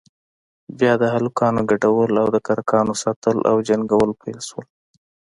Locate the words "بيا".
0.77-0.93